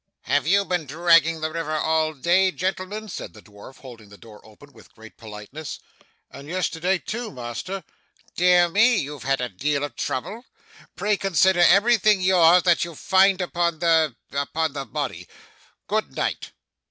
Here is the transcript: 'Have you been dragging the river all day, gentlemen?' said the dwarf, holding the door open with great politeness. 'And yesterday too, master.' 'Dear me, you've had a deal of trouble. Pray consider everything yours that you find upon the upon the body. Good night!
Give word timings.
'Have 0.21 0.47
you 0.47 0.65
been 0.65 0.87
dragging 0.87 1.41
the 1.41 1.51
river 1.51 1.75
all 1.77 2.13
day, 2.15 2.49
gentlemen?' 2.51 3.07
said 3.07 3.33
the 3.33 3.41
dwarf, 3.43 3.81
holding 3.81 4.09
the 4.09 4.17
door 4.17 4.43
open 4.43 4.73
with 4.73 4.91
great 4.95 5.15
politeness. 5.15 5.77
'And 6.31 6.47
yesterday 6.47 6.97
too, 6.97 7.29
master.' 7.29 7.83
'Dear 8.35 8.69
me, 8.69 8.95
you've 8.95 9.21
had 9.25 9.41
a 9.41 9.47
deal 9.49 9.83
of 9.83 9.95
trouble. 9.95 10.43
Pray 10.95 11.17
consider 11.17 11.59
everything 11.59 12.19
yours 12.19 12.63
that 12.63 12.83
you 12.83 12.95
find 12.95 13.41
upon 13.41 13.77
the 13.77 14.15
upon 14.31 14.73
the 14.73 14.85
body. 14.85 15.27
Good 15.85 16.15
night! 16.15 16.51